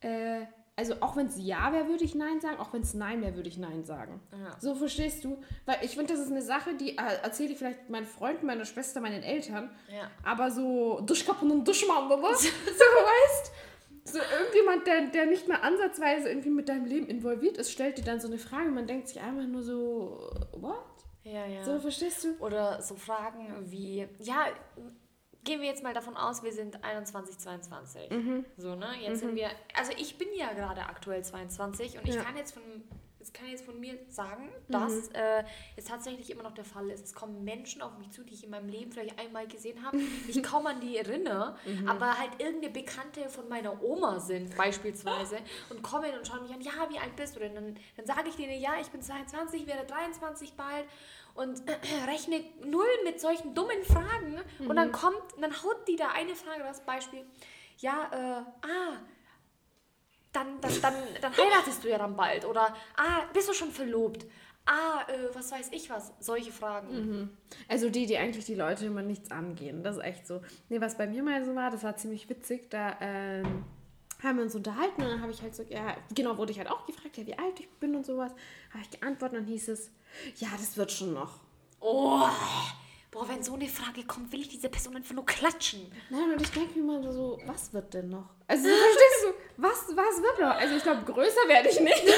äh, 0.00 0.46
also 0.78 0.94
auch 1.00 1.16
wenn 1.16 1.26
es 1.26 1.36
Ja 1.36 1.72
wäre, 1.72 1.88
würde 1.88 2.04
ich 2.04 2.14
Nein 2.14 2.40
sagen, 2.40 2.60
auch 2.60 2.72
wenn 2.72 2.82
es 2.82 2.94
Nein 2.94 3.20
wäre, 3.20 3.34
würde 3.34 3.48
ich 3.48 3.58
Nein 3.58 3.84
sagen. 3.84 4.20
Ja. 4.30 4.56
So 4.60 4.76
verstehst 4.76 5.24
du? 5.24 5.42
Weil 5.66 5.78
ich 5.82 5.96
finde, 5.96 6.12
das 6.12 6.22
ist 6.22 6.30
eine 6.30 6.40
Sache, 6.40 6.74
die 6.74 6.96
äh, 6.96 7.02
erzähle 7.24 7.50
ich 7.50 7.58
vielleicht 7.58 7.90
meinen 7.90 8.06
Freunden, 8.06 8.46
meiner 8.46 8.64
Schwester, 8.64 9.00
meinen 9.00 9.24
Eltern. 9.24 9.70
Ja. 9.92 10.08
Aber 10.22 10.52
so 10.52 11.00
Duschkappen 11.00 11.50
und 11.50 11.66
Duschmann, 11.66 12.06
oder? 12.06 12.16
so 12.36 12.48
weißt 12.48 13.52
so 14.04 14.18
irgendjemand, 14.18 14.86
der, 14.86 15.08
der 15.08 15.26
nicht 15.26 15.48
mehr 15.48 15.64
ansatzweise 15.64 16.28
irgendwie 16.28 16.50
mit 16.50 16.68
deinem 16.68 16.86
Leben 16.86 17.08
involviert 17.08 17.58
ist, 17.58 17.72
stellt 17.72 17.98
dir 17.98 18.04
dann 18.04 18.20
so 18.20 18.28
eine 18.28 18.38
Frage 18.38 18.70
man 18.70 18.86
denkt 18.86 19.08
sich 19.08 19.20
einfach 19.20 19.46
nur 19.46 19.62
so, 19.62 20.30
what? 20.52 20.76
Ja, 21.24 21.44
ja. 21.44 21.62
So, 21.64 21.78
verstehst 21.80 22.24
du? 22.24 22.42
Oder 22.42 22.80
so 22.80 22.94
Fragen 22.94 23.52
wie, 23.70 24.06
ja, 24.20 24.46
gehen 25.48 25.60
wir 25.62 25.68
jetzt 25.68 25.82
mal 25.82 25.94
davon 25.94 26.16
aus, 26.16 26.42
wir 26.42 26.52
sind 26.52 26.84
21, 26.84 27.38
22. 27.38 28.10
Mhm. 28.10 28.44
So, 28.58 28.74
ne? 28.74 28.86
Jetzt 29.00 29.20
sind 29.20 29.34
wir, 29.34 29.48
also 29.74 29.92
ich 29.96 30.18
bin 30.18 30.28
ja 30.36 30.52
gerade 30.52 30.82
aktuell 30.82 31.24
22 31.24 31.98
und 31.98 32.06
ich 32.06 32.14
Ja. 32.16 32.22
kann 32.22 32.36
jetzt 32.36 32.52
von 32.52 32.62
das 33.28 33.34
kann 33.34 33.46
ich 33.46 33.52
jetzt 33.52 33.66
von 33.66 33.78
mir 33.78 33.98
sagen, 34.08 34.48
dass 34.68 35.08
äh, 35.08 35.44
es 35.76 35.84
tatsächlich 35.84 36.30
immer 36.30 36.42
noch 36.42 36.54
der 36.54 36.64
Fall 36.64 36.88
ist. 36.88 37.04
Es 37.04 37.14
kommen 37.14 37.44
Menschen 37.44 37.82
auf 37.82 37.98
mich 37.98 38.10
zu, 38.10 38.24
die 38.24 38.32
ich 38.32 38.44
in 38.44 38.50
meinem 38.50 38.68
Leben 38.68 38.90
vielleicht 38.90 39.18
einmal 39.18 39.46
gesehen 39.46 39.84
habe, 39.84 39.98
mich 39.98 40.42
kaum 40.42 40.66
an 40.66 40.80
die 40.80 40.96
erinnere, 40.96 41.56
aber 41.86 42.18
halt 42.18 42.30
irgendeine 42.38 42.72
Bekannte 42.72 43.28
von 43.28 43.48
meiner 43.48 43.82
Oma 43.82 44.18
sind, 44.18 44.56
beispielsweise, 44.56 45.38
und 45.70 45.82
kommen 45.82 46.10
und 46.16 46.26
schauen 46.26 46.42
mich 46.42 46.52
an, 46.54 46.60
ja, 46.62 46.72
wie 46.88 46.98
alt 46.98 47.16
bist 47.16 47.36
du 47.36 47.40
denn? 47.40 47.54
Dann, 47.54 47.76
dann 47.96 48.06
sage 48.06 48.30
ich 48.30 48.36
denen, 48.36 48.60
ja, 48.60 48.72
ich 48.80 48.88
bin 48.88 49.02
22, 49.02 49.66
werde 49.66 49.86
23 49.86 50.54
bald 50.54 50.86
und 51.34 51.62
rechne 52.06 52.42
null 52.64 52.88
mit 53.04 53.20
solchen 53.20 53.54
dummen 53.54 53.82
Fragen. 53.82 54.40
Und 54.60 54.76
dann 54.76 54.90
kommt, 54.90 55.22
dann 55.38 55.52
haut 55.62 55.86
die 55.86 55.96
da 55.96 56.08
eine 56.14 56.34
Frage, 56.34 56.62
das 56.62 56.80
Beispiel, 56.84 57.26
ja, 57.78 58.08
äh, 58.10 58.66
ah, 58.66 58.96
dann, 60.32 60.60
dann, 60.60 60.72
dann, 60.82 60.94
dann 61.20 61.36
heiratest 61.36 61.84
du 61.84 61.88
ja 61.88 61.98
dann 61.98 62.16
bald. 62.16 62.44
Oder, 62.44 62.74
ah, 62.96 63.22
bist 63.32 63.48
du 63.48 63.52
schon 63.52 63.70
verlobt? 63.70 64.26
Ah, 64.66 65.02
äh, 65.08 65.34
was 65.34 65.50
weiß 65.50 65.70
ich 65.72 65.88
was. 65.88 66.12
Solche 66.20 66.52
Fragen. 66.52 67.30
Also 67.68 67.88
die, 67.88 68.04
die 68.04 68.18
eigentlich 68.18 68.44
die 68.44 68.54
Leute 68.54 68.86
immer 68.86 69.02
nichts 69.02 69.30
angehen. 69.30 69.82
Das 69.82 69.96
ist 69.96 70.02
echt 70.02 70.26
so. 70.26 70.42
Nee, 70.68 70.80
was 70.80 70.98
bei 70.98 71.06
mir 71.06 71.22
mal 71.22 71.42
so 71.44 71.54
war, 71.54 71.70
das 71.70 71.82
war 71.82 71.96
ziemlich 71.96 72.28
witzig. 72.28 72.68
Da 72.68 72.96
ähm, 73.00 73.64
haben 74.22 74.36
wir 74.36 74.44
uns 74.44 74.54
unterhalten 74.54 75.02
und 75.02 75.08
dann 75.08 75.22
habe 75.22 75.32
ich 75.32 75.40
halt 75.40 75.54
so, 75.54 75.62
ja, 75.62 75.96
genau, 76.14 76.36
wurde 76.36 76.52
ich 76.52 76.58
halt 76.58 76.70
auch 76.70 76.84
gefragt, 76.86 77.16
ja, 77.16 77.26
wie 77.26 77.38
alt 77.38 77.60
ich 77.60 77.70
bin 77.80 77.94
und 77.94 78.04
sowas. 78.04 78.32
Habe 78.70 78.82
ich 78.82 78.90
geantwortet 78.90 79.38
und 79.38 79.44
dann 79.44 79.52
hieß 79.52 79.68
es, 79.68 79.90
ja, 80.36 80.48
das 80.52 80.76
wird 80.76 80.92
schon 80.92 81.14
noch. 81.14 81.40
Oh, 81.80 82.28
boah, 83.10 83.28
wenn 83.28 83.42
so 83.42 83.54
eine 83.54 83.68
Frage 83.68 84.04
kommt, 84.04 84.32
will 84.32 84.40
ich 84.40 84.48
diese 84.48 84.68
Person 84.68 84.96
einfach 84.96 85.14
nur 85.14 85.24
klatschen. 85.24 85.90
Nein, 86.10 86.32
und 86.32 86.42
ich 86.42 86.50
denke 86.50 86.78
mir 86.78 86.98
immer 86.98 87.12
so, 87.12 87.38
was 87.46 87.72
wird 87.72 87.94
denn 87.94 88.08
noch? 88.08 88.30
Also, 88.48 88.64
verstehst 88.68 89.17
was, 89.58 89.88
was 89.88 90.22
wird 90.22 90.40
noch? 90.40 90.56
Also, 90.56 90.76
ich 90.76 90.82
glaube, 90.84 91.02
größer 91.04 91.48
werde 91.48 91.68
ich 91.68 91.80
nicht. 91.80 92.04
nee, 92.04 92.12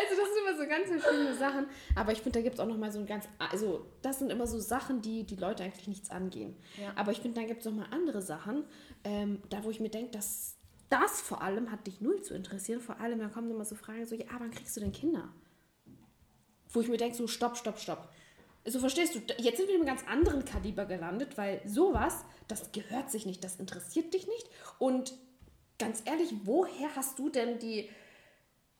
also, 0.00 0.20
das 0.20 0.28
sind 0.28 0.38
immer 0.44 0.58
so 0.58 0.68
ganz 0.68 0.88
verschiedene 0.88 1.34
Sachen. 1.34 1.66
Aber 1.94 2.10
ich 2.10 2.18
finde, 2.18 2.40
da 2.40 2.42
gibt 2.42 2.54
es 2.54 2.60
auch 2.60 2.66
nochmal 2.66 2.90
so 2.90 2.98
ein 2.98 3.06
ganz, 3.06 3.28
also, 3.38 3.86
das 4.02 4.18
sind 4.18 4.30
immer 4.30 4.48
so 4.48 4.58
Sachen, 4.58 5.02
die 5.02 5.24
die 5.24 5.36
Leute 5.36 5.62
eigentlich 5.62 5.86
nichts 5.86 6.10
angehen. 6.10 6.56
Ja. 6.76 6.92
Aber 6.96 7.12
ich 7.12 7.20
finde, 7.20 7.38
dann 7.38 7.46
gibt 7.46 7.60
es 7.60 7.66
nochmal 7.66 7.86
andere 7.92 8.20
Sachen, 8.20 8.64
ähm, 9.04 9.40
da 9.50 9.62
wo 9.62 9.70
ich 9.70 9.78
mir 9.78 9.88
denke, 9.88 10.10
dass 10.10 10.56
das 10.90 11.20
vor 11.20 11.42
allem 11.42 11.70
hat 11.70 11.86
dich 11.86 12.00
null 12.00 12.20
zu 12.22 12.34
interessieren. 12.34 12.80
Vor 12.80 12.98
allem, 13.00 13.20
da 13.20 13.28
kommen 13.28 13.50
immer 13.50 13.64
so 13.64 13.76
Fragen, 13.76 14.04
so, 14.04 14.16
ja, 14.16 14.26
wann 14.38 14.50
kriegst 14.50 14.76
du 14.76 14.80
denn 14.80 14.92
Kinder? 14.92 15.28
Wo 16.70 16.80
ich 16.80 16.88
mir 16.88 16.96
denke, 16.96 17.16
so, 17.16 17.28
stopp, 17.28 17.56
stopp, 17.56 17.78
stopp. 17.78 18.08
So 18.64 18.80
verstehst 18.80 19.14
du, 19.14 19.20
jetzt 19.38 19.58
sind 19.58 19.68
wir 19.68 19.76
in 19.76 19.82
einem 19.82 19.86
ganz 19.86 20.06
anderen 20.08 20.44
Kaliber 20.44 20.86
gelandet, 20.86 21.38
weil 21.38 21.62
sowas, 21.64 22.24
das 22.48 22.72
gehört 22.72 23.10
sich 23.12 23.26
nicht, 23.26 23.44
das 23.44 23.56
interessiert 23.56 24.12
dich 24.12 24.26
nicht. 24.26 24.50
Und 24.78 25.14
ganz 25.84 26.02
ehrlich, 26.04 26.32
woher 26.44 26.94
hast 26.96 27.18
du 27.18 27.28
denn 27.28 27.58
die. 27.58 27.88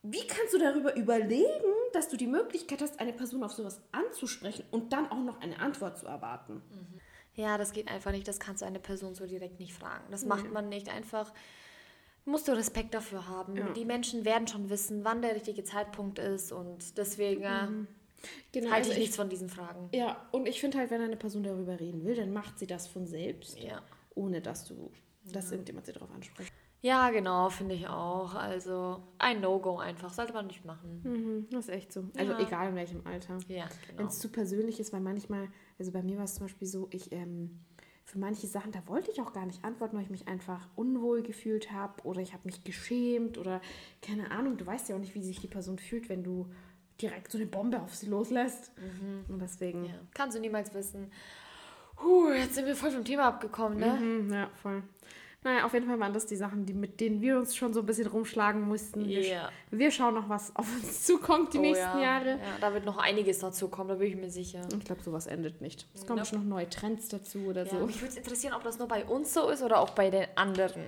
Wie 0.04 0.26
kannst 0.26 0.52
du 0.52 0.58
darüber 0.58 0.96
überlegen, 0.96 1.72
dass 1.92 2.08
du 2.08 2.16
die 2.16 2.26
Möglichkeit 2.26 2.82
hast, 2.82 2.98
eine 2.98 3.12
Person 3.12 3.44
auf 3.44 3.52
sowas 3.52 3.80
anzusprechen 3.92 4.64
und 4.72 4.92
dann 4.92 5.08
auch 5.10 5.22
noch 5.22 5.40
eine 5.40 5.60
Antwort 5.60 5.96
zu 5.98 6.06
erwarten? 6.06 6.60
Ja, 7.34 7.56
das 7.56 7.72
geht 7.72 7.88
einfach 7.88 8.10
nicht. 8.10 8.26
Das 8.26 8.40
kannst 8.40 8.62
du 8.62 8.66
eine 8.66 8.80
Person 8.80 9.14
so 9.14 9.26
direkt 9.26 9.60
nicht 9.60 9.74
fragen. 9.74 10.04
Das 10.10 10.24
macht 10.24 10.50
man 10.52 10.68
nicht 10.68 10.88
einfach. 10.88 11.32
Musst 12.24 12.46
du 12.48 12.52
Respekt 12.52 12.94
dafür 12.94 13.28
haben. 13.28 13.56
Ja. 13.56 13.68
Die 13.70 13.84
Menschen 13.84 14.24
werden 14.24 14.46
schon 14.48 14.70
wissen, 14.70 15.04
wann 15.04 15.22
der 15.22 15.34
richtige 15.34 15.64
Zeitpunkt 15.64 16.18
ist 16.18 16.52
und 16.52 16.96
deswegen 16.98 17.42
äh, 17.42 17.66
Genau, 18.52 18.70
halte 18.70 18.88
also 18.88 18.92
ich 18.92 18.98
nichts 18.98 19.16
von 19.16 19.28
diesen 19.28 19.48
Fragen. 19.48 19.88
Ja, 19.92 20.28
und 20.30 20.46
ich 20.46 20.60
finde 20.60 20.78
halt, 20.78 20.90
wenn 20.90 21.00
eine 21.00 21.16
Person 21.16 21.42
darüber 21.42 21.80
reden 21.80 22.04
will, 22.04 22.14
dann 22.14 22.32
macht 22.32 22.58
sie 22.58 22.66
das 22.66 22.86
von 22.86 23.06
selbst, 23.06 23.58
Ja. 23.58 23.82
ohne 24.14 24.40
dass 24.40 24.64
du, 24.66 24.92
dass 25.24 25.50
irgendjemand 25.50 25.86
sie 25.86 25.92
darauf 25.92 26.10
anspricht. 26.12 26.52
Ja, 26.82 27.10
genau, 27.10 27.48
finde 27.48 27.76
ich 27.76 27.86
auch. 27.88 28.34
Also 28.34 29.00
ein 29.18 29.40
No-Go 29.40 29.78
einfach. 29.78 30.12
Sollte 30.12 30.32
man 30.32 30.48
nicht 30.48 30.64
machen. 30.64 31.00
Mhm, 31.04 31.46
das 31.50 31.68
ist 31.68 31.74
echt 31.74 31.92
so. 31.92 32.04
Also 32.18 32.32
Ja. 32.32 32.40
egal 32.40 32.68
in 32.70 32.74
welchem 32.74 33.06
Alter. 33.06 33.38
Ja, 33.48 33.66
Wenn 33.86 33.96
genau. 33.98 34.08
es 34.08 34.18
zu 34.18 34.28
persönlich 34.28 34.80
ist, 34.80 34.92
weil 34.92 35.00
manchmal, 35.00 35.48
also 35.78 35.92
bei 35.92 36.02
mir 36.02 36.16
war 36.18 36.24
es 36.24 36.34
zum 36.34 36.46
Beispiel 36.46 36.66
so, 36.66 36.88
ich 36.90 37.12
ähm, 37.12 37.60
für 38.04 38.18
manche 38.18 38.48
Sachen, 38.48 38.72
da 38.72 38.82
wollte 38.88 39.12
ich 39.12 39.20
auch 39.20 39.32
gar 39.32 39.46
nicht 39.46 39.64
antworten, 39.64 39.96
weil 39.96 40.02
ich 40.02 40.10
mich 40.10 40.26
einfach 40.26 40.68
unwohl 40.74 41.22
gefühlt 41.22 41.70
habe 41.70 42.02
oder 42.02 42.20
ich 42.20 42.32
habe 42.32 42.42
mich 42.46 42.64
geschämt 42.64 43.38
oder 43.38 43.60
keine 44.02 44.32
Ahnung, 44.32 44.56
du 44.56 44.66
weißt 44.66 44.88
ja 44.88 44.96
auch 44.96 45.00
nicht, 45.00 45.14
wie 45.14 45.22
sich 45.22 45.38
die 45.40 45.46
Person 45.46 45.78
fühlt, 45.78 46.08
wenn 46.08 46.24
du 46.24 46.48
direkt 47.00 47.30
so 47.30 47.38
eine 47.38 47.46
Bombe 47.46 47.80
auf 47.80 47.94
sie 47.94 48.06
loslässt. 48.08 48.72
Und 49.28 49.38
deswegen, 49.40 49.84
Ja. 49.84 49.94
Kannst 50.14 50.36
du 50.36 50.40
niemals 50.40 50.74
wissen. 50.74 51.12
Puh, 51.96 52.30
jetzt 52.32 52.56
sind 52.56 52.66
wir 52.66 52.74
voll 52.74 52.90
vom 52.90 53.04
Thema 53.04 53.28
abgekommen, 53.28 53.78
ne? 53.78 53.92
Mhm, 54.00 54.32
ja, 54.32 54.50
voll. 54.60 54.82
Naja, 55.44 55.64
auf 55.64 55.72
jeden 55.74 55.86
Fall 55.88 55.98
waren 55.98 56.12
das 56.12 56.26
die 56.26 56.36
Sachen, 56.36 56.66
die, 56.66 56.72
mit 56.72 57.00
denen 57.00 57.20
wir 57.20 57.36
uns 57.36 57.56
schon 57.56 57.74
so 57.74 57.80
ein 57.80 57.86
bisschen 57.86 58.06
rumschlagen 58.06 58.62
mussten. 58.62 59.04
Wir, 59.06 59.50
wir 59.72 59.90
schauen 59.90 60.14
noch, 60.14 60.28
was 60.28 60.54
auf 60.54 60.72
uns 60.72 61.02
zukommt 61.06 61.52
die 61.52 61.58
Oh 61.58 61.62
nächsten 61.62 61.98
ja. 61.98 62.00
Jahre. 62.00 62.30
Ja, 62.30 62.58
da 62.60 62.72
wird 62.72 62.84
noch 62.84 62.98
einiges 62.98 63.40
dazu 63.40 63.68
kommen, 63.68 63.88
da 63.88 63.96
bin 63.96 64.06
ich 64.08 64.16
mir 64.16 64.30
sicher. 64.30 64.60
Ich 64.78 64.84
glaube, 64.84 65.02
sowas 65.02 65.26
endet 65.26 65.60
nicht. 65.60 65.88
Es 65.94 66.06
kommen 66.06 66.18
Nope. 66.20 66.28
schon 66.28 66.38
noch 66.40 66.56
neue 66.56 66.68
Trends 66.70 67.08
dazu 67.08 67.38
oder 67.48 67.64
Ja, 67.64 67.70
so. 67.70 67.86
mich 67.86 68.00
würde 68.00 68.10
es 68.12 68.16
interessieren, 68.16 68.54
ob 68.54 68.62
das 68.62 68.78
nur 68.78 68.86
bei 68.86 69.04
uns 69.04 69.34
so 69.34 69.48
ist 69.50 69.62
oder 69.62 69.80
auch 69.80 69.90
bei 69.90 70.10
den 70.10 70.26
anderen. 70.36 70.84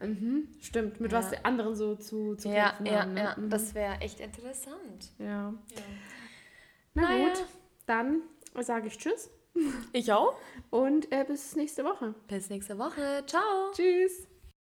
Mhm, 0.00 0.48
stimmt, 0.60 1.00
mit 1.00 1.12
Ja. 1.12 1.18
was 1.18 1.30
die 1.30 1.44
anderen 1.44 1.74
so 1.76 1.94
zu, 1.94 2.34
zu 2.34 2.48
Ja, 2.48 2.70
kämpfen 2.70 2.86
ja, 2.86 3.00
haben. 3.02 3.14
Ne? 3.14 3.20
ja. 3.20 3.36
Mhm. 3.38 3.50
Das 3.50 3.74
wäre 3.74 4.00
echt 4.00 4.18
interessant. 4.20 5.12
ja. 5.18 5.26
Ja. 5.26 5.54
Na 6.94 7.02
Naja. 7.02 7.28
gut, 7.28 7.44
dann 7.86 8.22
sage 8.60 8.88
ich 8.88 8.98
Tschüss 8.98 9.30
Ich 9.92 10.12
auch. 10.12 10.36
und 10.70 11.10
äh, 11.12 11.24
bis 11.24 11.56
nächste 11.56 11.84
Woche. 11.84 12.14
Bis 12.28 12.50
nächste 12.50 12.78
Woche. 12.78 13.24
Ciao. 13.26 13.72
Tschüss. 13.72 14.26